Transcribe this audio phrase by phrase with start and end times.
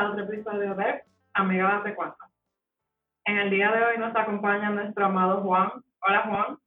[0.00, 1.02] a otro episodio de
[1.34, 2.30] Amiga Date Cuenta.
[3.26, 5.70] En el día de hoy nos acompaña nuestro amado Juan.
[6.00, 6.58] Hola Juan,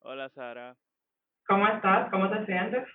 [0.00, 0.76] Hola Sara,
[1.46, 2.10] ¿cómo estás?
[2.10, 2.88] ¿Cómo te sientes?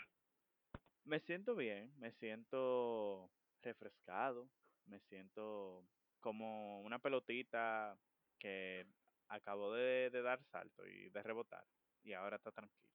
[1.05, 3.31] me siento bien, me siento
[3.63, 4.49] refrescado,
[4.85, 5.85] me siento
[6.19, 7.97] como una pelotita
[8.37, 8.85] que
[9.29, 11.63] acabó de, de dar salto y de rebotar
[12.03, 12.91] y ahora está tranquila.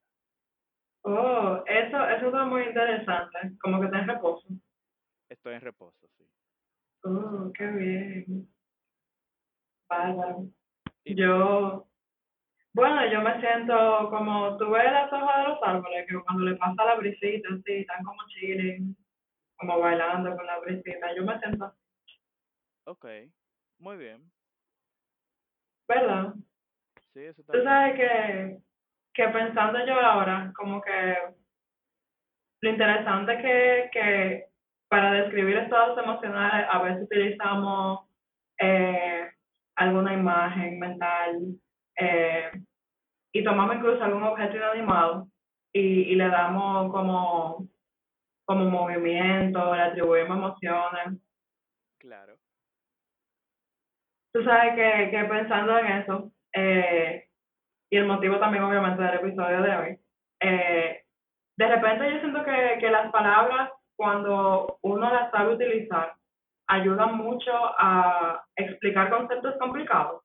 [1.02, 4.48] Oh, eso, eso es muy interesante, como que está en reposo.
[5.30, 6.28] Estoy en reposo, sí.
[7.04, 8.48] Oh, qué bien.
[9.88, 10.48] Bárbaro.
[11.04, 11.86] Yo,
[12.74, 16.56] bueno, yo me siento como, tú ves las hojas de los árboles, que cuando le
[16.56, 18.96] pasa la brisita, así, están como chilling,
[19.58, 21.78] como bailando con la brisita, yo me siento así,
[22.86, 23.06] Ok,
[23.78, 24.30] muy bien,
[25.88, 26.34] ¿verdad?
[27.12, 27.64] sí, eso está Tú bien.
[27.64, 28.58] sabes que,
[29.14, 31.16] que pensando yo ahora, como que
[32.62, 34.53] lo interesante que, que
[34.88, 38.08] para describir estados emocionales a veces utilizamos
[38.58, 39.30] eh,
[39.76, 41.40] alguna imagen mental
[41.96, 42.50] eh,
[43.32, 45.28] y tomamos incluso algún objeto inanimado
[45.72, 47.66] y, y le damos como,
[48.44, 51.20] como movimiento, le atribuimos emociones.
[51.98, 52.36] Claro,
[54.32, 57.28] Tú sabes que, que pensando en eso, eh,
[57.90, 59.98] y el motivo también obviamente del episodio de hoy,
[61.56, 66.14] de repente yo siento que, que las palabras, cuando uno las sabe utilizar,
[66.68, 70.22] ayudan mucho a explicar conceptos complicados.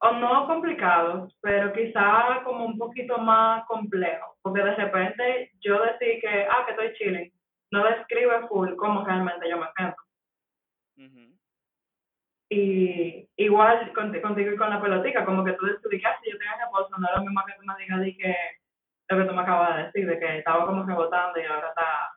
[0.00, 4.36] O no complicados, pero quizá como un poquito más complejos.
[4.42, 7.32] Porque de repente yo decir que, ah, que estoy chilling,
[7.70, 9.96] no describe full cómo realmente yo me siento.
[12.50, 16.52] Y igual conti- contigo y con la pelotica, como que tú ah, si yo tengo
[16.60, 18.36] reposo, no es lo mismo que tú me digas de que
[19.08, 22.12] lo que tú me acabas de decir, de que estaba como rebotando y ahora está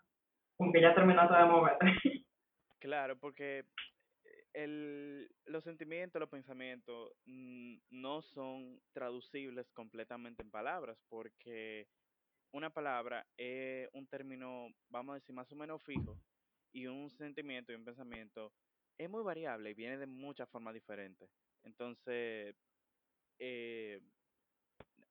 [0.58, 1.86] como que ya terminaste de moverte.
[2.80, 3.66] claro, porque
[4.54, 11.88] el, los sentimientos, los pensamientos no son traducibles completamente en palabras, porque
[12.52, 16.18] una palabra es un término, vamos a decir, más o menos fijo,
[16.74, 18.52] y un sentimiento y un pensamiento
[18.98, 21.30] es muy variable y viene de muchas formas diferentes.
[21.64, 22.56] Entonces,
[23.40, 24.02] eh,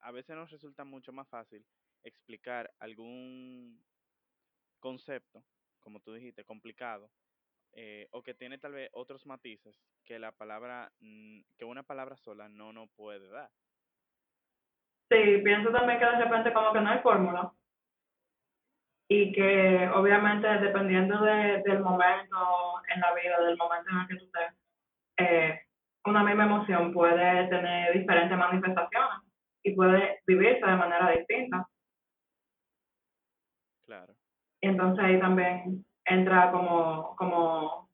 [0.01, 1.65] a veces nos resulta mucho más fácil
[2.03, 3.81] explicar algún
[4.81, 5.45] concepto,
[5.81, 7.11] como tú dijiste, complicado,
[7.73, 12.17] eh, o que tiene tal vez otros matices que la palabra, mm, que una palabra
[12.17, 13.51] sola no nos puede dar.
[15.11, 17.53] Sí, pienso también que de repente como que no hay fórmula
[19.09, 24.17] y que obviamente dependiendo de, del momento en la vida, del momento en el que
[24.17, 24.55] tú estés,
[25.19, 25.61] eh,
[26.07, 29.23] una misma emoción puede tener diferentes manifestaciones
[29.63, 31.69] y puede vivirse de manera distinta.
[33.85, 34.16] Claro,
[34.67, 37.89] Entonces ahí también entra como, como,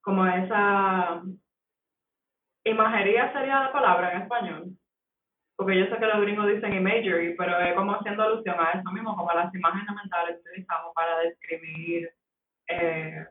[0.00, 1.22] como esa
[2.64, 4.64] imagería sería la palabra en español.
[5.56, 8.90] Porque yo sé que los gringos dicen imagery, pero es como haciendo alusión a eso
[8.92, 12.08] mismo, como a las imágenes mentales que utilizamos para describir
[12.68, 13.26] eh,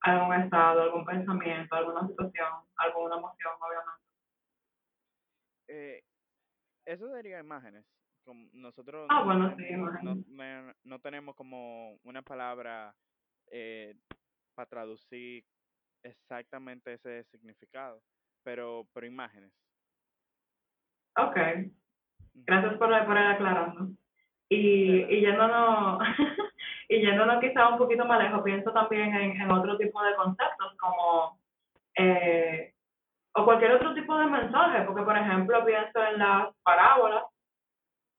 [0.00, 4.02] algún estado, algún pensamiento, alguna situación, alguna emoción, obviamente.
[5.68, 6.02] eh,
[6.84, 7.84] eso sería imágenes.
[8.52, 9.64] Nosotros Ah, no, bueno, sí,
[10.84, 12.94] no, tenemos como una palabra
[13.50, 13.94] eh,
[14.54, 15.44] para traducir
[16.02, 18.00] exactamente ese significado,
[18.42, 19.52] pero, pero imágenes.
[21.16, 21.36] Ok,
[22.34, 23.88] gracias por, por el aclarando.
[24.48, 26.00] Y, y yéndonos,
[26.88, 30.76] y yéndonos quizá un poquito más lejos, pienso también en, en otro tipo de conceptos
[30.78, 31.38] como,
[31.96, 32.74] eh,
[33.34, 37.24] o cualquier otro tipo de mensaje, porque por ejemplo pienso en las parábolas,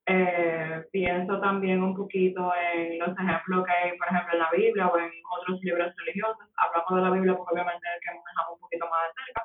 [0.07, 4.87] eh, pienso también un poquito en los ejemplos que hay, por ejemplo, en la Biblia
[4.87, 6.47] o en otros libros religiosos.
[6.57, 9.43] Hablamos de la Biblia porque obviamente es que manejamos un poquito más de cerca.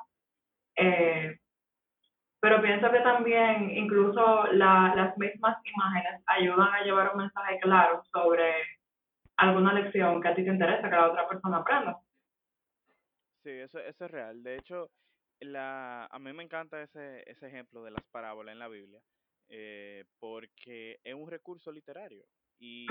[0.75, 1.39] Eh,
[2.39, 8.03] pero pienso que también incluso la, las mismas imágenes ayudan a llevar un mensaje claro
[8.11, 8.53] sobre
[9.37, 11.99] alguna lección que a ti te interesa que la otra persona aprenda.
[13.43, 14.43] Sí, eso, eso es real.
[14.43, 14.89] De hecho,
[15.39, 19.01] la, a mí me encanta ese, ese ejemplo de las parábolas en la Biblia,
[19.53, 22.25] eh, porque es un recurso literario
[22.57, 22.87] y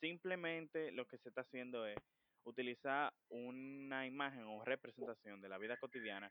[0.00, 1.96] simplemente lo que se está haciendo es
[2.44, 6.30] utilizar una imagen o representación de la vida cotidiana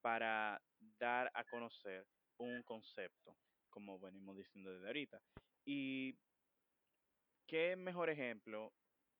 [0.00, 0.62] para
[0.98, 2.06] dar a conocer
[2.38, 3.36] un concepto,
[3.68, 5.20] como venimos diciendo desde ahorita.
[5.66, 6.16] Y
[7.46, 8.72] qué mejor ejemplo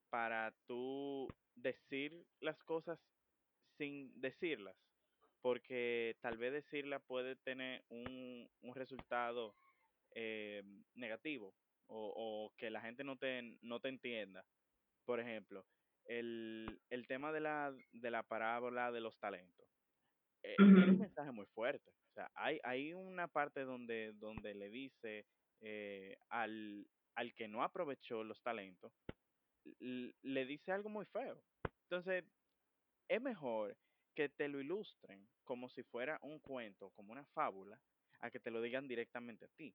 [0.08, 2.98] para tú decir las cosas
[3.76, 4.76] sin decirlas,
[5.42, 9.54] porque tal vez decirlas puede tener un, un resultado
[10.16, 10.62] eh,
[10.94, 11.54] negativo
[11.88, 14.44] o, o que la gente no te, no te entienda.
[15.04, 15.64] Por ejemplo,
[16.06, 19.68] el, el tema de la, de la parábola de los talentos.
[20.42, 21.90] Eh, tiene un mensaje muy fuerte.
[21.90, 25.26] O sea, hay, hay una parte donde, donde le dice
[25.60, 28.92] eh, al, al que no aprovechó los talentos,
[29.80, 31.42] le dice algo muy feo.
[31.82, 32.24] Entonces,
[33.08, 33.76] es mejor
[34.14, 37.78] que te lo ilustren como si fuera un cuento, como una fábula,
[38.20, 39.74] a que te lo digan directamente a ti.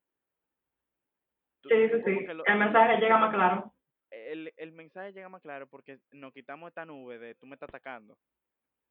[1.63, 2.25] Sí, sí, sí.
[2.45, 3.73] el mensaje llega más claro.
[4.09, 7.69] El, el mensaje llega más claro porque nos quitamos esta nube de tú me estás
[7.69, 8.17] atacando.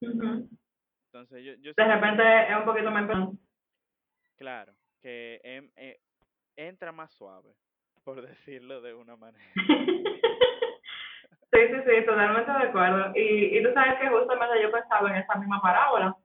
[0.01, 3.31] Entonces, yo, yo de repente es un poquito más
[4.37, 4.73] Claro,
[5.03, 6.01] que em, eh,
[6.57, 7.55] entra más suave,
[8.05, 9.45] por decirlo de una manera.
[11.53, 13.13] Sí, sí, sí, totalmente de acuerdo.
[13.17, 16.17] Y, y tú sabes que justamente yo pensaba en esa misma parábola.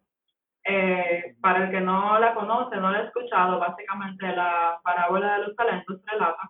[0.67, 5.43] Eh, para el que no la conoce, no la ha escuchado, básicamente la parábola de
[5.43, 6.49] los talentos relata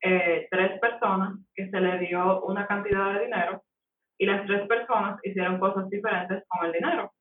[0.00, 3.62] eh, tres personas que se le dio una cantidad de dinero
[4.18, 7.12] y las tres personas hicieron cosas diferentes con el dinero.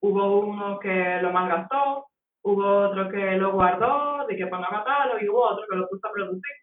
[0.00, 2.06] Hubo uno que lo malgastó,
[2.42, 6.06] hubo otro que lo guardó, de que para matarlo, y hubo otro que lo puso
[6.06, 6.54] a producir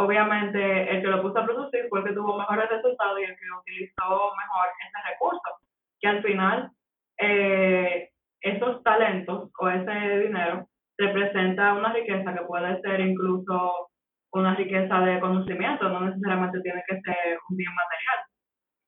[0.00, 3.36] obviamente el que lo puso a producir fue el que tuvo mejores resultados y el
[3.36, 5.58] que utilizó mejor ese recurso,
[6.00, 6.70] que al final
[7.18, 8.09] eh,
[8.40, 13.90] esos talentos o ese dinero representa una riqueza que puede ser incluso
[14.32, 18.18] una riqueza de conocimiento, no necesariamente tiene que ser un bien material.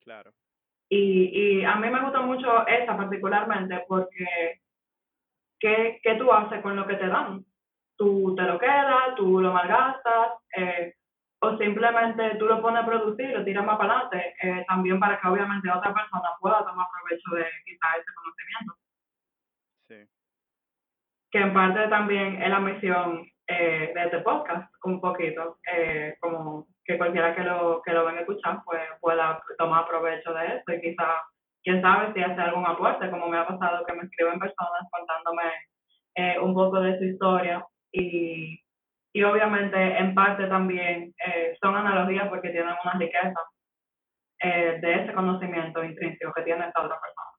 [0.04, 0.32] Claro.
[0.88, 4.60] Y, y a mí me gusta mucho esa particularmente porque
[5.58, 7.44] ¿qué, ¿qué tú haces con lo que te dan?
[7.96, 10.94] Tú te lo quedas, tú lo malgastas, eh,
[11.40, 15.20] o simplemente tú lo pones a producir lo tiras más para adelante, eh, también para
[15.20, 18.81] que obviamente otra persona pueda tomar provecho de quizás ese conocimiento.
[21.32, 26.66] Que en parte también es la misión eh, de este podcast, un poquito, eh, como
[26.84, 30.72] que cualquiera que lo, que lo venga a escuchar pues, pueda tomar provecho de esto
[30.74, 31.22] y quizás,
[31.64, 35.42] quién sabe si hace algún aporte, como me ha pasado que me escriben personas contándome
[36.42, 38.62] un poco de su historia y
[39.14, 43.40] y obviamente en parte también eh, son analogías porque tienen una riqueza
[44.40, 47.31] eh, de ese conocimiento intrínseco que tiene esta otra persona.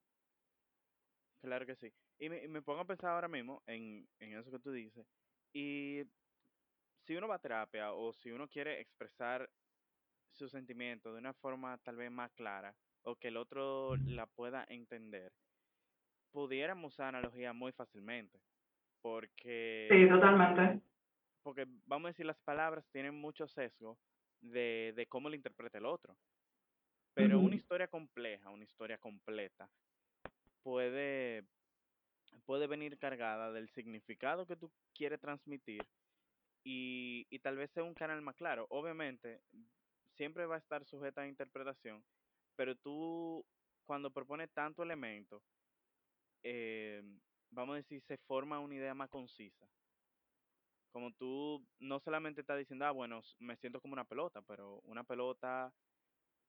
[1.43, 1.91] Claro que sí.
[2.19, 5.05] Y me, me pongo a pensar ahora mismo en, en eso que tú dices.
[5.53, 6.03] Y
[7.05, 9.49] si uno va a terapia o si uno quiere expresar
[10.31, 12.73] su sentimiento de una forma tal vez más clara
[13.03, 15.33] o que el otro la pueda entender,
[16.31, 18.39] pudiéramos usar analogía muy fácilmente.
[19.01, 19.89] Porque...
[19.91, 20.81] Sí, totalmente
[21.43, 23.99] porque vamos a decir, las palabras tienen mucho sesgo
[24.41, 26.17] de, de cómo lo interpreta el otro.
[27.13, 29.69] Pero una historia compleja, una historia completa,
[30.63, 31.45] puede,
[32.45, 35.81] puede venir cargada del significado que tú quieres transmitir
[36.63, 38.65] y, y tal vez sea un canal más claro.
[38.69, 39.41] Obviamente,
[40.17, 42.03] siempre va a estar sujeta a interpretación,
[42.55, 43.45] pero tú,
[43.85, 45.43] cuando propones tanto elemento,
[46.43, 47.01] eh,
[47.51, 49.67] vamos a decir, se forma una idea más concisa
[50.93, 55.03] como tú no solamente estás diciendo, ah, bueno, me siento como una pelota, pero una
[55.03, 55.73] pelota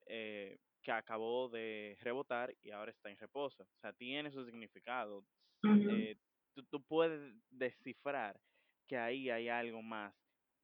[0.06, 3.64] eh, que acabó de rebotar y ahora está en reposo.
[3.64, 5.24] O sea, tiene su significado.
[5.64, 6.16] Eh,
[6.70, 7.20] tú, puedes
[7.50, 8.36] descifrar
[8.86, 10.14] que ahí hay algo más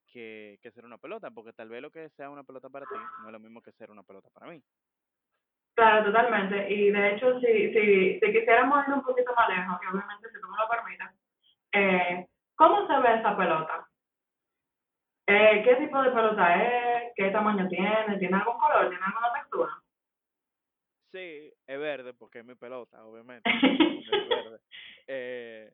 [0.06, 2.94] que, que ser una pelota, porque tal vez lo que sea una pelota para ti
[3.22, 4.62] no es lo mismo que ser una pelota para mí.
[5.74, 6.72] Claro, totalmente.
[6.72, 10.40] Y de hecho, si, si, si quisiéramos ir un poquito más lejos, y obviamente si
[10.40, 11.08] tú me lo permites,
[11.72, 12.26] eh,
[12.60, 13.88] ¿Cómo se ve esa pelota?
[15.26, 17.12] Eh, ¿Qué tipo de pelota es?
[17.16, 18.18] ¿Qué tamaño tiene?
[18.18, 18.90] ¿Tiene algún color?
[18.90, 19.79] ¿Tiene alguna textura?
[21.12, 23.48] Sí, es verde porque es mi pelota, obviamente.
[24.12, 24.60] es verde.
[25.06, 25.72] Eh,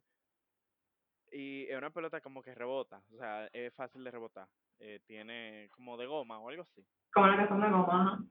[1.32, 4.48] y es una pelota como que rebota, o sea, es fácil de rebotar.
[4.78, 6.86] Eh, tiene como de goma o algo así.
[7.12, 8.24] Como la que son de goma, ajá.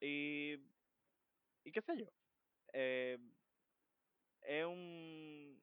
[0.00, 0.54] Y,
[1.64, 2.06] y qué sé yo.
[2.72, 3.18] Eh,
[4.42, 5.62] es un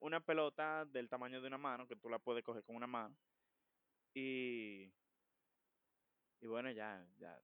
[0.00, 3.16] una pelota del tamaño de una mano, que tú la puedes coger con una mano.
[4.14, 4.92] Y,
[6.40, 7.40] y bueno, ya, ya,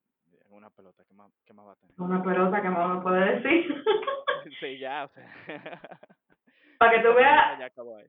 [0.49, 1.93] una pelota, ¿qué más, qué más va a tener?
[1.97, 3.83] Una pelota, ¿qué más me puede decir?
[4.59, 5.31] sí, ya, o sea.
[6.79, 7.59] para que tú veas.
[7.59, 8.07] Ya acabó ahí.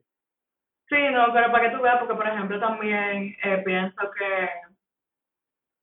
[0.88, 4.49] Sí, no, pero para que tú veas, porque por ejemplo también eh, pienso que,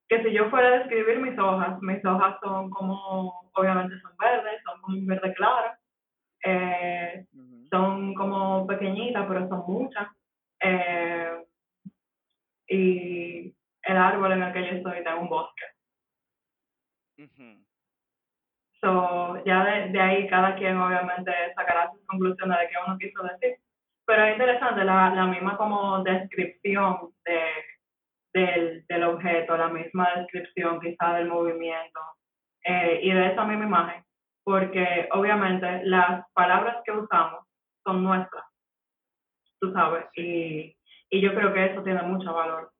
[0.07, 4.61] que si yo fuera a describir mis hojas, mis hojas son como, obviamente son verdes,
[4.63, 5.73] son como un verde claro.
[6.45, 7.25] Eh,
[7.69, 10.07] son como pequeñitas, pero son muchas.
[10.61, 11.43] Eh,
[12.67, 15.63] y el árbol en el que yo estoy en un bosque.
[18.82, 23.24] So, ya de, de, ahí cada quien obviamente sacará sus conclusiones de qué uno quiso
[23.24, 23.58] decir.
[24.05, 27.39] Pero es interesante la, la misma como descripción de,
[28.34, 32.00] del, del objeto, la misma descripción quizá del movimiento,
[32.65, 34.03] eh, y de esa misma imagen,
[34.43, 37.46] porque obviamente las palabras que usamos
[37.84, 38.46] son nuestras,
[39.60, 40.75] tú sabes, y,
[41.10, 42.72] y yo creo que eso tiene mucho valor.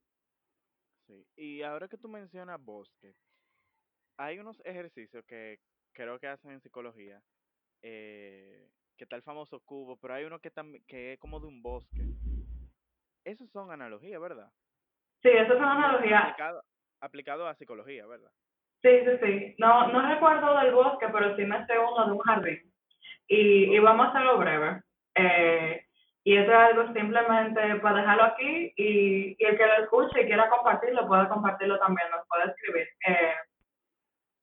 [1.06, 1.26] Sí.
[1.36, 3.14] Y ahora que tú mencionas bosque,
[4.18, 5.60] hay unos ejercicios que
[5.94, 7.22] creo que hacen en psicología,
[7.82, 11.48] eh, que está el famoso cubo, pero hay uno que, también que es como de
[11.48, 12.02] un bosque.
[13.24, 14.52] Esos son analogías, ¿verdad?
[15.22, 16.20] Sí, eso es una analogía.
[16.20, 16.64] Aplicado,
[17.00, 18.32] aplicado a psicología, ¿verdad?
[18.82, 19.56] Sí, sí, sí.
[19.60, 22.74] No, no recuerdo del bosque, pero sí me sé uno de un jardín.
[23.28, 24.82] Y, y vamos a hacerlo breve.
[25.16, 25.86] Eh,
[26.26, 30.26] y esto es algo simplemente para dejarlo aquí y, y el que lo escuche y
[30.26, 32.88] quiera compartirlo puede compartirlo también, nos puede escribir.
[33.08, 33.34] Eh,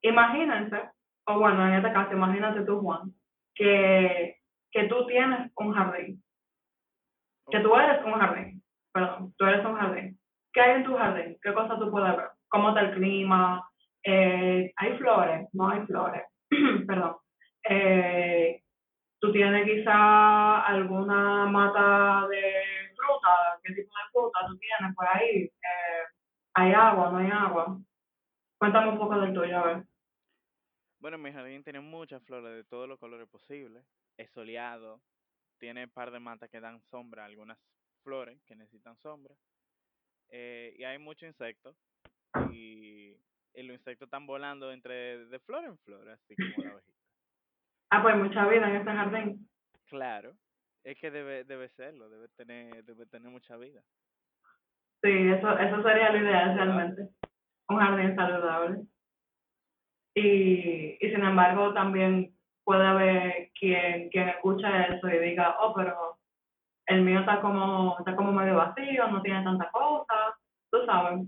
[0.03, 0.91] imagínense,
[1.27, 3.13] o bueno, en este caso, imagínate tú, Juan,
[3.55, 4.37] que,
[4.71, 6.23] que tú tienes un jardín.
[7.51, 8.63] Que tú eres un jardín.
[8.93, 10.19] Perdón, tú eres un jardín.
[10.53, 11.39] ¿Qué hay en tu jardín?
[11.43, 12.31] ¿Qué cosas tú puedes ver?
[12.49, 13.69] ¿Cómo está el clima?
[14.03, 15.49] Eh, ¿Hay flores?
[15.53, 16.23] No hay flores.
[16.87, 17.17] Perdón.
[17.69, 18.63] Eh,
[19.21, 22.43] tú tienes quizá alguna mata de
[22.97, 25.43] fruta, ¿qué tipo de fruta tú tienes por ahí?
[25.45, 26.05] Eh,
[26.55, 27.11] ¿Hay agua?
[27.11, 27.79] ¿No hay agua?
[28.59, 29.85] Cuéntame un poco del tuyo, a ver.
[31.01, 33.85] Bueno, mi jardín tiene muchas flores de todos los colores posibles.
[34.19, 35.01] Es soleado.
[35.59, 37.59] Tiene un par de matas que dan sombra, algunas
[38.03, 39.35] flores que necesitan sombra.
[40.29, 41.75] Eh, y hay muchos insectos.
[42.53, 43.17] Y,
[43.55, 46.99] y, los insectos están volando entre de flor en flor, así como la abejita.
[47.91, 49.49] Ah, pues mucha vida en este jardín.
[49.87, 50.37] Claro.
[50.85, 53.83] Es que debe, debe serlo, debe tener, debe tener mucha vida.
[55.03, 57.09] Sí, eso, eso sería lo ideal realmente.
[57.69, 58.87] Un jardín saludable.
[60.21, 62.35] Y, y sin embargo también
[62.65, 66.19] puede haber quien, quien escucha eso y diga, oh, pero
[66.87, 70.15] el mío está como, está como medio vacío, no tiene tanta cosa,
[70.71, 71.21] tú sabes.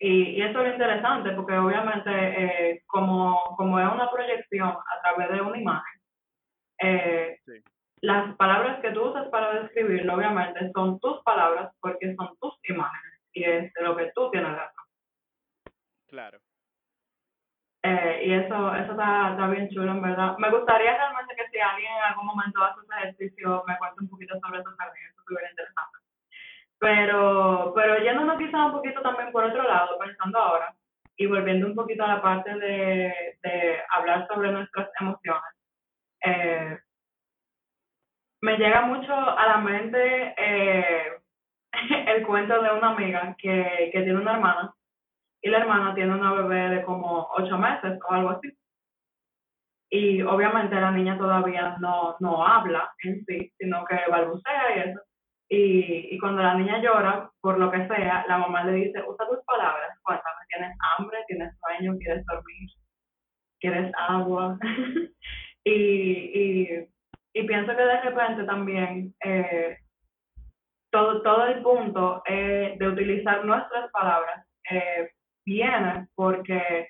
[0.00, 5.30] y, y eso es interesante porque obviamente eh, como, como es una proyección a través
[5.32, 6.00] de una imagen,
[6.82, 7.54] eh, Sí.
[8.02, 13.20] las palabras que tú usas para describirlo obviamente son tus palabras porque son tus imágenes
[13.32, 14.84] y es de lo que tú tienes razón.
[16.08, 16.38] Claro.
[17.82, 20.36] Eh, y eso, eso está, está bien chulo, en verdad.
[20.38, 24.10] Me gustaría realmente que si alguien en algún momento hace ese ejercicio, me cuente un
[24.10, 25.98] poquito sobre esos jardines, eso estuviera interesante.
[26.80, 30.74] Pero, pero yéndonos quizá un poquito también por otro lado, pensando ahora,
[31.16, 35.54] y volviendo un poquito a la parte de, de hablar sobre nuestras emociones,
[36.24, 36.78] eh,
[38.40, 41.12] me llega mucho a la mente eh,
[42.06, 44.74] el cuento de una amiga que, que tiene una hermana
[45.48, 48.52] y la hermana tiene una bebé de como ocho meses o algo así.
[49.90, 55.00] Y obviamente la niña todavía no, no habla en sí, sino que balbucea y eso.
[55.48, 59.26] Y, y cuando la niña llora, por lo que sea, la mamá le dice, usa
[59.26, 61.18] tus palabras, cuéntame, ¿tienes hambre?
[61.26, 61.96] ¿Tienes sueño?
[61.98, 62.70] ¿Quieres dormir?
[63.58, 64.58] ¿Quieres agua?
[65.64, 66.88] y, y,
[67.32, 69.78] y pienso que de repente también eh,
[70.90, 75.10] todo, todo el punto eh, de utilizar nuestras palabras eh,
[75.48, 76.88] viene porque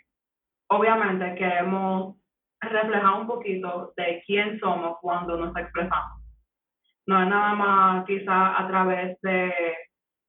[0.69, 2.17] obviamente queremos
[2.61, 6.23] reflejar un poquito de quién somos cuando nos expresamos.
[7.07, 9.53] No es nada más quizá a través de,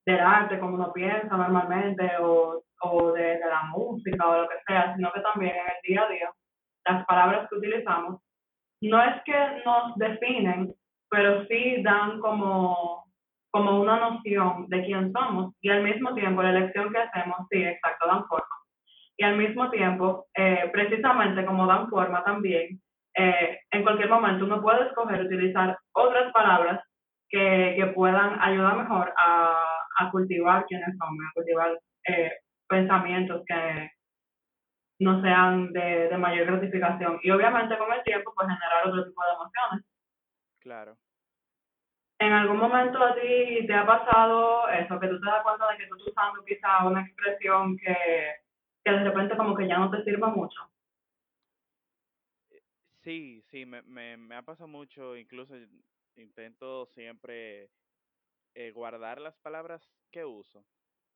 [0.06, 4.56] del arte como uno piensa normalmente o, o de, de la música o lo que
[4.66, 6.32] sea, sino que también en el día a día
[6.86, 8.22] las palabras que utilizamos
[8.82, 10.74] no es que nos definen,
[11.10, 13.09] pero sí dan como
[13.52, 17.64] como una noción de quién somos y al mismo tiempo la elección que hacemos, sí,
[17.64, 18.46] exacto, dan forma.
[19.18, 22.80] Y al mismo tiempo, eh, precisamente como dan forma también,
[23.16, 26.82] eh, en cualquier momento uno puede escoger utilizar otras palabras
[27.28, 29.56] que, que puedan ayudar mejor a,
[29.98, 32.32] a cultivar quiénes somos, a cultivar eh,
[32.68, 33.92] pensamientos que
[35.00, 37.20] no sean de, de mayor gratificación.
[37.24, 39.86] Y obviamente con el tiempo, pues generar otro tipo de emociones.
[40.60, 40.98] Claro.
[42.20, 45.78] ¿En algún momento a ti te ha pasado eso, que tú te das cuenta de
[45.78, 47.96] que tú estás usando quizá una expresión que,
[48.84, 50.60] que de repente como que ya no te sirve mucho?
[53.04, 55.56] Sí, sí, me, me, me ha pasado mucho, incluso
[56.18, 57.70] intento siempre
[58.54, 60.66] eh, guardar las palabras que uso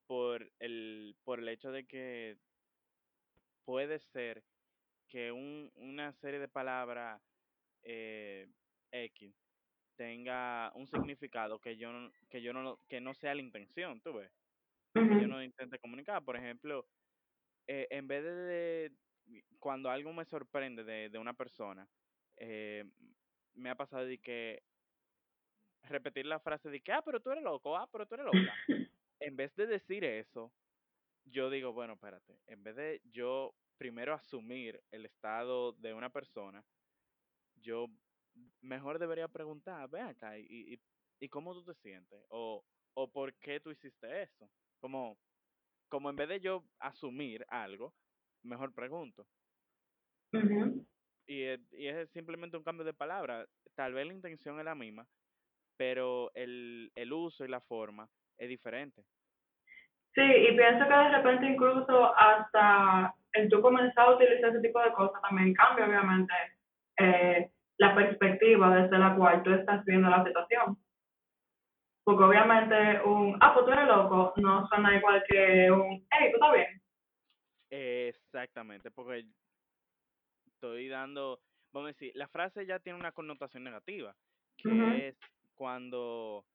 [0.08, 2.38] por el, por el hecho de que
[3.66, 4.44] puede ser
[5.10, 7.22] que un, una serie de palabras
[7.84, 8.48] eh,
[8.92, 9.36] X
[9.96, 14.14] tenga un significado que yo no, que yo no que no sea la intención, tú
[14.14, 14.32] ves,
[15.06, 16.24] que yo no intente comunicar.
[16.26, 16.88] Por ejemplo,
[17.68, 18.98] eh, en vez de, de-
[19.60, 21.90] cuando algo me sorprende de, de una persona,
[22.38, 22.86] eh,
[23.54, 24.64] me ha pasado de que
[25.84, 28.60] repetir la frase de que, ah, pero tú eres loco, ah, pero tú eres loca.
[29.20, 30.54] En vez de decir eso,
[31.26, 36.66] yo digo, bueno, espérate, en vez de yo primero asumir el estado de una persona,
[37.56, 37.88] yo
[38.62, 40.80] mejor debería preguntar, ve acá, ¿y, y,
[41.20, 42.20] y cómo tú te sientes?
[42.30, 42.64] O,
[42.96, 44.50] o por qué tú hiciste eso.
[44.80, 45.18] Como,
[45.90, 47.94] como en vez de yo asumir algo,
[48.44, 49.26] mejor pregunto.
[51.28, 53.46] y, es, y es simplemente un cambio de palabra.
[53.76, 55.08] Tal vez la intención es la misma,
[55.78, 59.04] pero el, el uso y la forma es diferente.
[60.14, 64.80] Sí, y pienso que de repente incluso hasta el tú comenzar a utilizar ese tipo
[64.80, 66.34] de cosas también cambia obviamente
[67.00, 70.78] eh, la perspectiva desde la cual tú estás viendo la situación.
[72.04, 76.36] Porque obviamente un, ah, pues tú eres loco, no suena igual que un, hey, tú
[76.36, 76.82] estás bien.
[77.70, 79.26] Exactamente, porque
[80.46, 81.40] estoy dando,
[81.72, 84.16] vamos a decir, la frase ya tiene una connotación negativa,
[84.58, 85.18] que es
[85.56, 86.46] cuando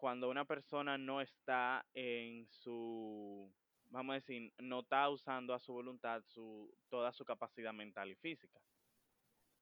[0.00, 3.52] cuando una persona no está en su,
[3.90, 8.14] vamos a decir, no está usando a su voluntad su, toda su capacidad mental y
[8.14, 8.58] física.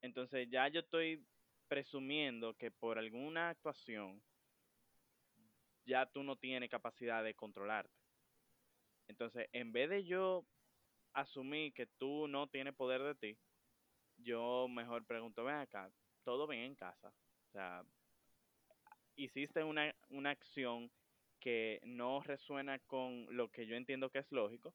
[0.02, 1.24] Entonces ya yo estoy
[1.68, 4.22] presumiendo que por alguna actuación
[5.84, 7.94] ya tú no tienes capacidad de controlarte.
[9.08, 10.44] Entonces, en vez de yo
[11.14, 13.38] asumir que tú no tienes poder de ti,
[14.18, 15.90] yo mejor pregunto, ven acá,
[16.24, 17.08] ¿todo bien en casa?
[17.08, 17.84] O sea,
[19.16, 20.90] hiciste una, una acción
[21.40, 24.74] que no resuena con lo que yo entiendo que es lógico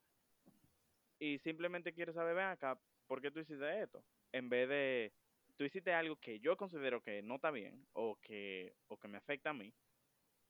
[1.19, 2.77] y simplemente quiero saber, ven acá,
[3.07, 4.03] ¿por qué tú hiciste esto?
[4.33, 5.13] En vez de,
[5.55, 9.17] tú hiciste algo que yo considero que no está bien o que, o que me
[9.17, 9.73] afecta a mí,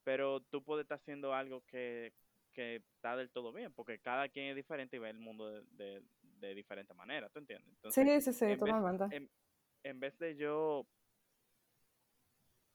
[0.04, 2.14] pero tú puedes estar haciendo algo que,
[2.54, 5.64] que está del todo bien, porque cada quien es diferente y ve el mundo de,
[5.72, 7.70] de, de diferente manera, ¿tú entiendes?
[7.76, 9.16] Entonces, sí, sí, sí, totalmente.
[9.16, 9.30] en,
[9.84, 10.88] en, vez de yo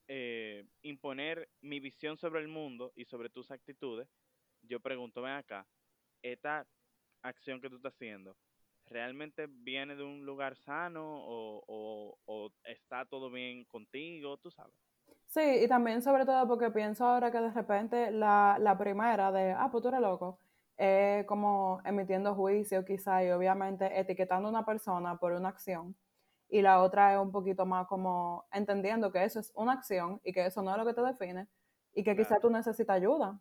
[0.08, 4.08] eh, imponer mi visión sobre el mundo y sobre tus actitudes,
[4.62, 5.66] yo pregunto, ven acá,
[6.22, 6.66] esta
[7.22, 8.36] acción que tú estás haciendo,
[8.88, 14.36] ¿realmente viene de un lugar sano o, o, o está todo bien contigo?
[14.38, 14.74] Tú sabes.
[15.26, 19.52] Sí, y también sobre todo porque pienso ahora que de repente la, la primera de,
[19.52, 20.40] ah, pues tú eres loco,
[20.76, 25.96] es como emitiendo juicio quizá y obviamente etiquetando a una persona por una acción
[26.48, 30.32] y la otra es un poquito más como entendiendo que eso es una acción y
[30.32, 31.46] que eso no es lo que te define
[31.92, 33.38] y que quizá tú necesitas ayuda.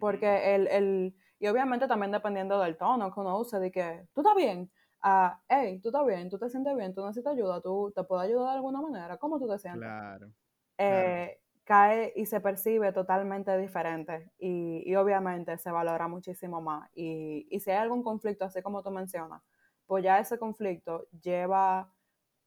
[0.00, 4.20] Porque el, el, y obviamente también dependiendo del tono que uno use, de que tú
[4.22, 4.70] estás bien,
[5.02, 8.20] ah, hey, tú estás bien, tú te sientes bien, tú necesitas ayuda, tú te puedo
[8.20, 9.82] ayudar de alguna manera, ¿cómo tú te sientes?
[9.82, 10.30] Claro.
[10.78, 16.88] Eh, cae y se percibe totalmente diferente y, y, obviamente se valora muchísimo más.
[16.94, 19.42] Y, y si hay algún conflicto, así como tú mencionas,
[19.86, 21.92] pues ya ese conflicto lleva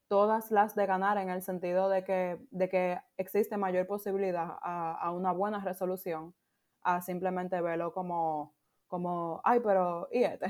[0.07, 4.93] todas las de ganar en el sentido de que, de que existe mayor posibilidad a,
[4.93, 6.33] a una buena resolución
[6.81, 8.55] a simplemente verlo como,
[8.91, 10.47] como ay, pero, ¿y este?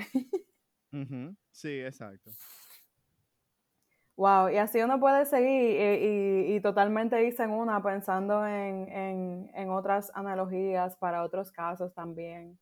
[1.51, 2.31] Sí, exacto.
[4.17, 9.51] Wow, y así uno puede seguir y, y, totalmente irse en una pensando en, en,
[9.53, 12.59] en, otras analogías para otros casos también.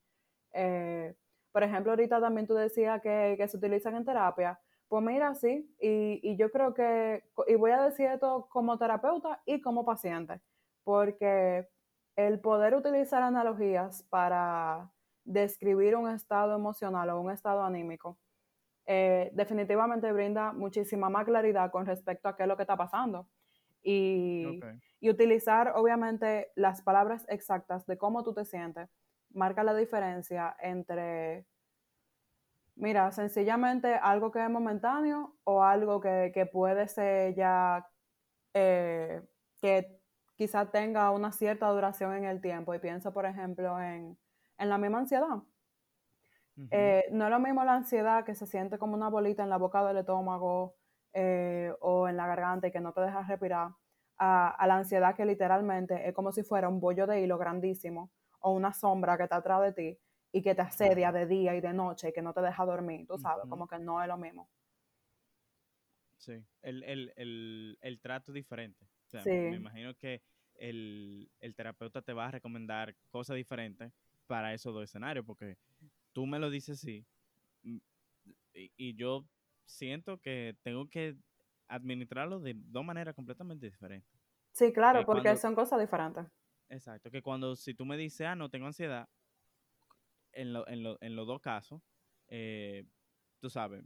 [0.53, 1.15] Eh,
[1.51, 4.59] por ejemplo, ahorita también tú decías que, que se utilizan en terapia.
[4.87, 9.41] Pues mira, sí, y, y, yo creo que, y voy a decir esto como terapeuta
[9.45, 10.39] y como paciente,
[10.83, 11.67] porque
[12.15, 14.91] el poder utilizar analogías para
[15.23, 18.17] describir un estado emocional o un estado anímico,
[18.85, 23.27] eh, definitivamente brinda muchísima más claridad con respecto a qué es lo que está pasando.
[23.81, 24.79] Y, okay.
[24.99, 28.89] y utilizar, obviamente, las palabras exactas de cómo tú te sientes,
[29.29, 31.45] marca la diferencia entre
[32.79, 37.85] Mira, sencillamente algo que es momentáneo o algo que, que puede ser ya
[38.53, 39.21] eh,
[39.61, 39.99] que
[40.35, 42.73] quizá tenga una cierta duración en el tiempo.
[42.73, 44.17] Y pienso, por ejemplo, en,
[44.59, 45.37] en la misma ansiedad.
[45.37, 46.67] Uh -huh.
[46.71, 49.57] eh, no es lo mismo la ansiedad que se siente como una bolita en la
[49.57, 50.75] boca del estómago
[51.13, 53.71] eh, o en la garganta y que no te deja respirar,
[54.17, 58.11] a, a, la ansiedad que literalmente es como si fuera un bollo de hilo grandísimo
[58.41, 59.99] o una sombra que está atrás de ti
[60.31, 63.07] y que te asedia de día y de noche y que no te deja dormir,
[63.07, 63.49] tú sabes, uh -huh.
[63.49, 64.49] como que no es lo mismo.
[66.17, 68.85] Sí, el, el, el, el trato diferente.
[69.05, 69.31] O sea, sí.
[69.31, 70.21] me, imagino que
[70.55, 73.93] el, el, terapeuta te va a recomendar cosas diferentes
[74.29, 75.57] para esos dos escenarios, porque
[76.13, 77.03] tú me lo dices así
[77.63, 77.81] y,
[78.53, 79.25] y yo
[79.65, 81.17] siento que tengo que
[81.67, 84.21] administrarlo de dos maneras completamente diferentes.
[84.51, 86.25] Sí, claro, que porque cuando, son cosas diferentes.
[86.69, 89.09] Exacto, que cuando si tú me dices, ah, no tengo ansiedad,
[90.31, 91.81] en, lo, en, lo, en los dos casos,
[92.27, 92.85] eh,
[93.39, 93.83] tú sabes,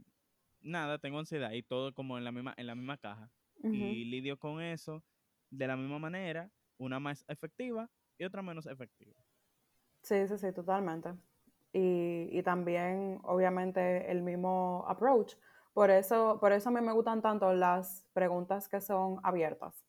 [0.60, 3.30] nada, tengo ansiedad y todo como en la misma, en la misma caja.
[3.62, 3.94] Uh -huh.
[3.94, 5.02] Y lidio con eso
[5.50, 9.23] de la misma manera, una más efectiva y otra menos efectiva.
[10.04, 11.10] Sí, sí, sí, totalmente.
[11.74, 15.34] y, y también, obviamente, el mismo approach.
[15.74, 19.84] Por eso, por eso a mí me gustan tanto las preguntas que son abiertas.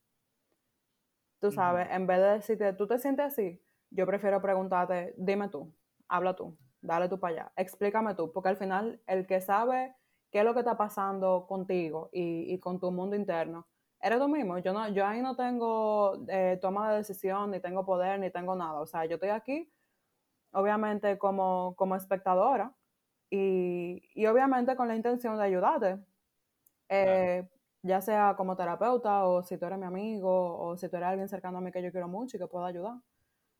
[1.39, 3.61] Tú sabes, en vez de decirte, ¿tú te sientes así?
[3.91, 5.73] Yo prefiero preguntarte, dime tú,
[6.07, 9.95] habla tú, dale tú para allá, explícame tú, porque al final el que sabe
[10.31, 13.67] qué es lo que está pasando contigo y, y con tu mundo interno,
[14.01, 14.57] eres tú mismo.
[14.59, 18.55] Yo, no, yo ahí no tengo eh, toma de decisión, ni tengo poder, ni tengo
[18.55, 18.79] nada.
[18.81, 19.71] O sea, yo estoy aquí,
[20.55, 22.75] obviamente, como, como espectadora
[23.29, 25.99] y, y obviamente con la intención de ayudarte.
[26.89, 27.47] Eh,
[27.83, 31.29] ya sea como terapeuta o si tú eres mi amigo o si tú eres alguien
[31.29, 32.95] cercano a mí que yo quiero mucho y que pueda ayudar.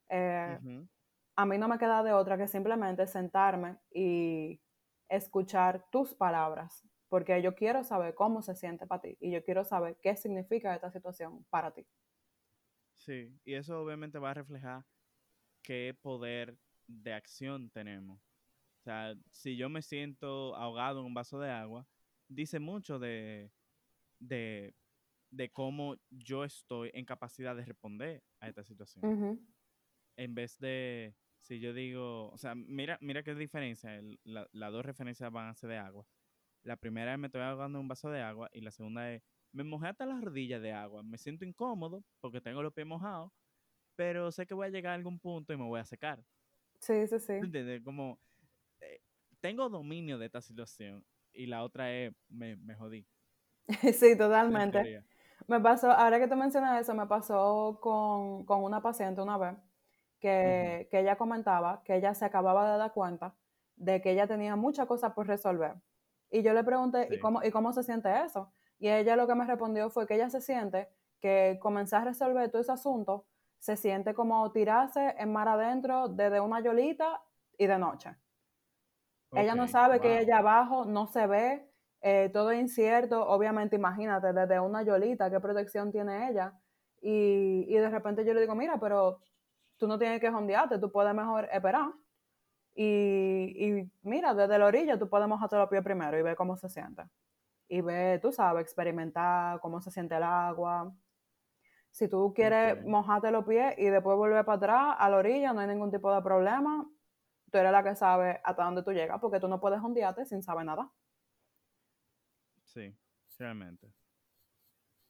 [0.10, 0.60] Eh,
[1.36, 4.60] a mí no me queda de otra que simplemente sentarme y
[5.10, 9.64] escuchar tus palabras, porque yo quiero saber cómo se siente para ti y yo quiero
[9.64, 11.86] saber qué significa esta situación para ti.
[12.94, 14.86] Sí, y eso obviamente va a reflejar
[15.62, 18.20] qué poder de acción tenemos.
[18.20, 21.88] O sea, si yo me siento ahogado en un vaso de agua,
[22.30, 23.52] dice mucho de,
[24.20, 24.76] de,
[25.32, 29.04] de cómo yo estoy en capacidad de responder a esta situación.
[30.18, 35.32] En vez de, si yo digo, o sea, mira, mira qué diferencia, las dos referencias
[35.32, 36.06] van a ser de agua.
[36.64, 39.24] La primera es me estoy ahogando en un vaso de agua y la segunda es
[39.52, 41.02] me mojé hasta las rodillas de agua.
[41.04, 43.32] Me siento incómodo porque tengo los pies mojados,
[43.96, 46.24] pero sé que voy a llegar a algún punto y me voy a secar.
[46.86, 47.34] Sí, sí, sí.
[47.34, 47.82] ¿Entiendes?
[47.82, 48.20] Como
[48.80, 49.02] eh,
[49.40, 53.08] tengo dominio de esta situación y la otra es me, me jodí.
[53.94, 55.04] sí, totalmente.
[55.48, 59.56] Me pasó, ahora que te mencionas eso, me pasó con, con una paciente una vez
[60.20, 63.36] que, que, ella comentaba que ella se acababa de dar cuenta
[63.76, 65.74] de que ella tenía muchas cosas por resolver.
[66.30, 68.52] Y yo le pregunté, ¿y, cómo, ¿y cómo se siente eso?
[68.78, 70.88] Y ella lo que me respondió fue que ella se siente
[71.20, 73.26] que comenzar a resolver todo ese asunto
[73.60, 77.22] se siente como tirarse en mar adentro desde una yolita
[77.58, 78.16] y de noche.
[79.34, 81.70] ella no sabe que ella abajo no se ve,
[82.02, 86.54] eh, todo es incierto, obviamente imagínate, desde una yolita, qué protección tiene ella.
[87.02, 89.20] Y, y de repente yo le digo, mira, pero
[89.78, 91.92] tú no tienes que jondearte, tú puedes mejor esperar.
[92.76, 96.58] Y, y, mira, desde la orilla tú puedes mojarte los pies primero y ver cómo
[96.58, 97.04] se siente.
[97.68, 100.94] Y ver, tú sabes, experimentar cómo se siente el agua.
[101.96, 105.62] Si tú quieres mojarte los pies y después volver para atrás a la orilla, no
[105.62, 106.86] hay ningún tipo de problema.
[107.50, 110.44] Tú eres la que sabe hasta dónde tú llegas, porque tú no puedes jondearte sin
[110.44, 110.92] saber nada.
[112.66, 112.94] Sí,
[113.40, 113.88] realmente.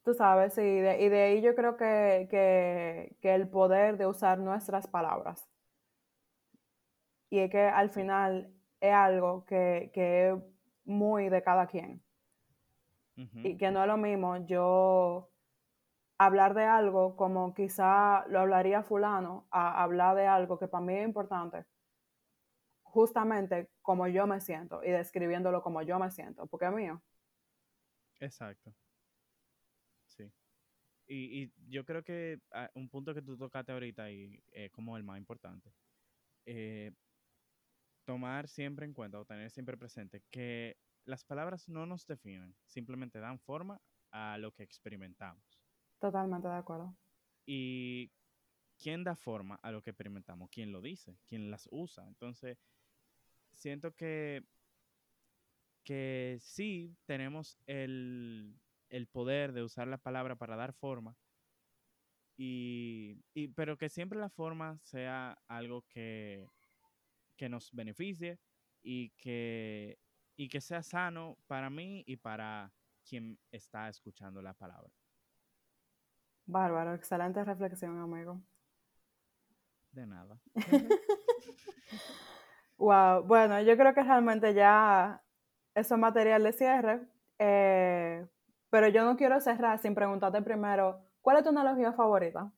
[0.04, 4.86] Tú sabes, sí, y de ahí yo creo que, que, el poder de usar nuestras
[4.86, 5.50] palabras.
[7.32, 10.36] Y es que al final es algo que, que es
[10.84, 12.04] muy de cada quien.
[13.16, 15.32] Y que no es lo mismo yo
[16.18, 20.96] hablar de algo como quizá lo hablaría fulano, a hablar de algo que para mí
[20.96, 21.66] es importante,
[22.84, 27.02] justamente como yo me siento y describiéndolo como yo me siento, porque es mío.
[28.20, 28.74] Exacto.
[30.08, 30.32] Sí.
[31.08, 34.98] Y, y yo creo que ah, un punto que tú tocaste ahorita y es como
[34.98, 35.74] el más importante,
[36.46, 36.92] eh,
[38.06, 43.20] tomar siempre en cuenta o tener siempre presente que las palabras no nos definen, simplemente
[43.20, 45.55] dan forma a lo que experimentamos.
[46.00, 46.96] Totalmente de acuerdo.
[47.46, 48.12] Y
[48.78, 52.08] quién da forma a lo que experimentamos, quién lo dice, quién las usa.
[52.08, 52.58] Entonces,
[53.52, 54.44] siento que
[55.86, 58.60] que sí tenemos el,
[59.12, 61.16] poder de usar la palabra para dar forma,
[62.38, 63.22] y,
[63.56, 66.50] pero que siempre la forma sea algo que,
[67.38, 68.40] que nos beneficie
[68.82, 69.98] y que,
[70.36, 72.74] y que sea sano para mí y para
[73.08, 74.92] quien está escuchando la palabra.
[76.46, 78.42] Bárbaro, excelente reflexión, amigo.
[79.92, 80.40] De nada.
[82.78, 85.24] wow, bueno, yo creo que realmente ya
[85.74, 87.08] eso es material de cierre.
[87.40, 88.28] Eh,
[88.70, 92.52] pero yo no quiero cerrar sin preguntarte primero, ¿cuál es tu analogía favorita?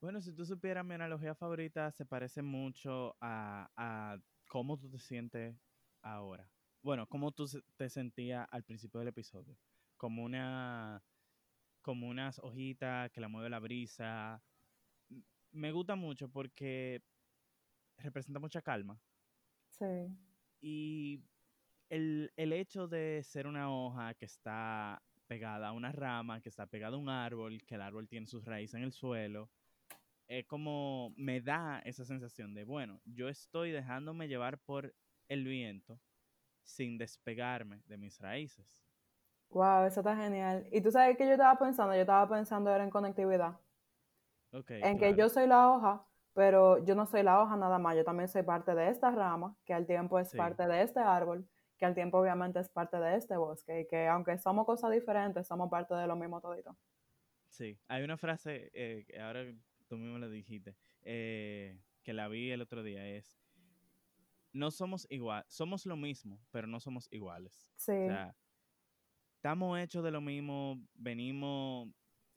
[0.00, 5.56] Bueno, si tú supieras, mi analogía favorita se parece mucho a, cómo tú te sientes
[6.02, 6.46] ahora.
[6.82, 7.46] Bueno, cómo tú
[7.76, 9.56] te sentías al principio del episodio.
[9.96, 11.00] Como una
[11.82, 14.42] como unas hojitas que la mueve la brisa.
[15.50, 17.02] Me gusta mucho porque
[17.98, 18.98] representa mucha calma.
[19.70, 20.08] Sí.
[20.60, 21.20] Y
[21.90, 26.66] el, el hecho de ser una hoja que está pegada a una rama, que está
[26.66, 29.50] pegada a un árbol, que el árbol tiene sus raíces en el suelo,
[30.28, 34.94] es como me da esa sensación de, bueno, yo estoy dejándome llevar por
[35.28, 36.00] el viento
[36.62, 38.82] sin despegarme de mis raíces.
[39.52, 40.66] Wow, eso está genial.
[40.72, 43.58] Y tú sabes que yo estaba pensando, yo estaba pensando era en conectividad.
[44.52, 47.96] Okay, en que yo soy la hoja, pero yo no soy la hoja nada más,
[47.96, 51.46] yo también soy parte de esta rama, que al tiempo es parte de este árbol,
[51.78, 55.46] que al tiempo obviamente es parte de este bosque, y que aunque somos cosas diferentes,
[55.46, 56.76] somos parte de lo mismo todito.
[57.48, 59.44] Sí, hay una frase, eh, ahora
[59.88, 63.38] tú mismo lo dijiste, eh, que la vi el otro día, es,
[64.52, 67.70] no somos igual, somos lo mismo, pero no somos iguales.
[67.76, 67.92] Sí.
[67.92, 68.36] O sea,
[69.42, 71.88] estamos hechos de lo mismo, venimos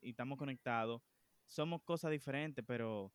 [0.02, 1.04] y estamos conectados,
[1.46, 3.14] somos cosas diferentes, pero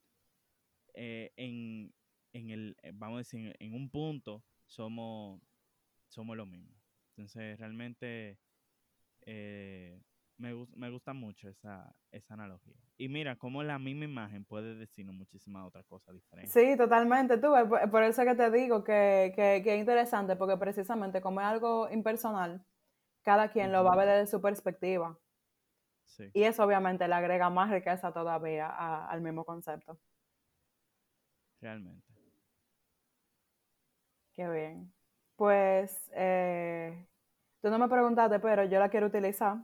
[0.94, 1.92] eh, en,
[2.32, 5.40] en, el, eh, vamos a decir, en un punto somos,
[6.06, 6.72] somos lo mismo.
[7.16, 8.38] Entonces, realmente
[9.22, 10.00] eh,
[10.36, 12.76] me, me gusta mucho esa, esa analogía.
[12.96, 16.52] Y mira, cómo la misma imagen puede decirnos muchísimas otras cosas diferentes.
[16.52, 17.38] Sí, totalmente.
[17.38, 17.48] Tú,
[17.90, 21.90] por, eso que te digo que, que, que, es interesante, porque precisamente como es algo
[21.90, 22.64] impersonal,
[23.22, 25.18] cada quien lo va a ver desde su perspectiva.
[26.06, 26.30] Sí.
[26.34, 28.68] Y eso obviamente le agrega más riqueza todavía
[29.06, 29.98] al mismo concepto.
[31.60, 32.06] Realmente.
[34.34, 34.92] Qué bien.
[35.36, 37.06] Pues eh,
[37.62, 39.58] tú no me preguntaste, pero yo la quiero utilizar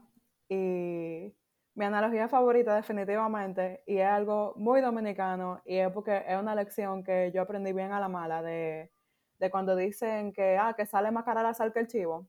[0.49, 1.35] y
[1.75, 7.03] mi analogía favorita definitivamente, y es algo muy dominicano, y es porque es una lección
[7.03, 8.91] que yo aprendí bien a la mala, de,
[9.37, 12.27] de cuando dicen que, ah, que sale más cara la sal que el chivo.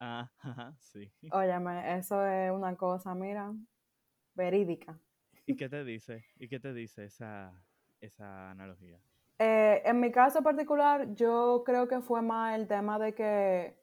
[0.00, 0.30] Ah,
[0.80, 1.10] sí.
[1.32, 3.52] Óyeme, eso es una cosa, mira,
[4.34, 4.98] verídica.
[5.46, 6.24] ¿Y qué te dice?
[6.36, 7.52] ¿Y qué te dice esa,
[8.00, 9.00] esa analogía?
[9.38, 13.78] Eh, en mi caso particular, yo creo que fue más el tema de que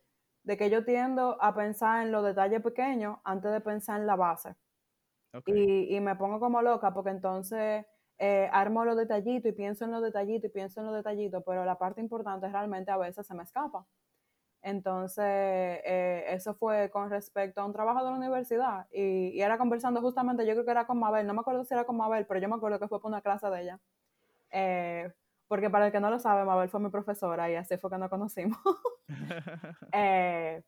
[0.46, 4.16] de que yo tiendo a pensar en los detalles pequeños antes de pensar en la
[4.16, 4.56] base.
[5.48, 7.86] Y, y, me pongo como loca porque entonces
[8.18, 11.66] eh, armo los detallitos y pienso en los detallitos y pienso en los detallitos, pero
[11.66, 13.86] la parte importante realmente a veces se me escapa.
[14.66, 19.60] Entonces, eh, eso fue con respecto a un trabajo de la universidad y, y, era
[19.60, 22.26] conversando justamente, yo creo que era con Mabel, no me acuerdo si era con Mabel,
[22.26, 23.80] pero yo me acuerdo que fue por una clase de ella.
[24.50, 25.14] Eh,
[25.48, 27.98] porque para el que no lo sabe, Mabel fue mi profesora y así fue que
[28.00, 28.58] nos conocimos.
[29.94, 30.64] Eh,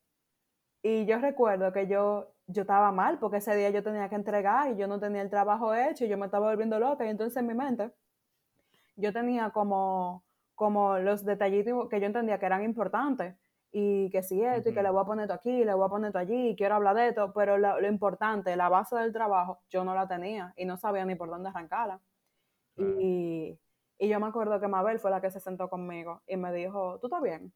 [0.83, 4.71] y yo recuerdo que yo, yo estaba mal porque ese día yo tenía que entregar
[4.71, 7.36] y yo no tenía el trabajo hecho y yo me estaba volviendo loca y entonces
[7.38, 7.91] en mi mente
[8.95, 13.36] yo tenía como, como los detallitos que yo entendía que eran importantes
[13.71, 15.89] y que si esto y que le voy a poner esto aquí, le voy a
[15.89, 19.62] poner esto allí, y quiero hablar de esto, pero lo, importante, la base del trabajo,
[19.69, 22.01] yo no la tenía y no sabía ni por dónde arrancarla.
[22.77, 23.60] Y,
[23.97, 26.99] y yo me acuerdo que Mabel fue la que se sentó conmigo y me dijo,
[26.99, 27.53] ¿tú estás bien?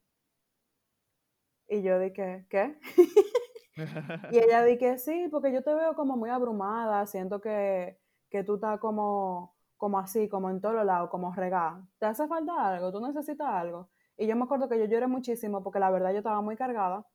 [1.67, 2.78] Y yo dije, ¿qué?
[4.32, 8.56] y ella dije, sí, porque yo te veo como muy abrumada, siento que, que tú
[8.56, 11.88] estás como, como así, como en todos lados, como regada.
[12.00, 12.91] ¿Te hace falta algo?
[12.91, 13.89] ¿Tú necesitas algo?
[14.17, 17.06] Y yo me acuerdo que yo lloré muchísimo porque la verdad yo estaba muy cargada,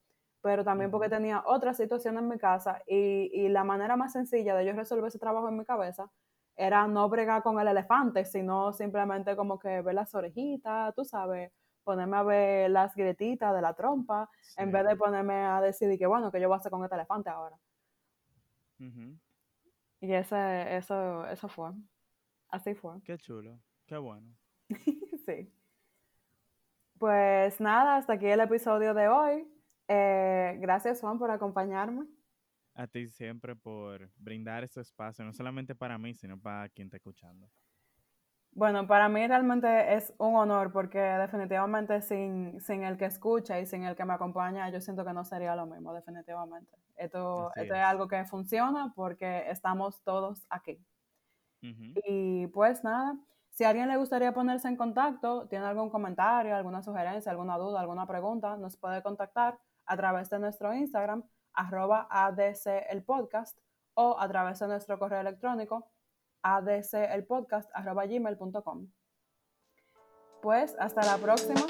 [0.42, 4.54] pero también porque tenía otra situación en mi casa y, y la manera más sencilla
[4.54, 6.10] de yo resolver ese trabajo en mi cabeza
[6.56, 11.52] era no bregar con el elefante, sino simplemente como que ver las orejitas, tú sabes,
[11.84, 16.06] ponerme a ver las grietitas de la trompa, en vez de ponerme a decidir que
[16.06, 17.56] bueno, que yo voy a hacer con este elefante ahora.
[20.00, 21.70] Y ese, eso, eso fue.
[22.48, 23.00] Así fue.
[23.04, 24.34] Qué chulo, qué bueno.
[25.26, 25.52] sí.
[26.98, 29.48] Pues nada, hasta aquí el episodio de hoy.
[29.88, 32.06] Eh, gracias Juan por acompañarme
[32.76, 36.98] a ti siempre por brindar este espacio, no solamente para mí, sino para quien está
[36.98, 37.48] escuchando.
[38.52, 43.66] Bueno, para mí realmente es un honor porque definitivamente sin, sin el que escucha y
[43.66, 46.70] sin el que me acompaña, yo siento que no sería lo mismo, definitivamente.
[46.96, 47.80] Esto, esto es.
[47.80, 50.78] algo que funciona porque estamos todos aquí.
[51.60, 53.16] Y pues nada,
[53.56, 57.80] si a alguien le gustaría ponerse en contacto, tiene algún comentario, alguna sugerencia, alguna duda,
[57.80, 63.58] alguna pregunta, nos puede contactar a través de nuestro Instagram, arroba ADC el podcast
[63.94, 65.88] o a través de nuestro correo electrónico
[66.42, 68.88] adcelpodcast arroba gmail.com.
[70.42, 71.62] Pues hasta la próxima.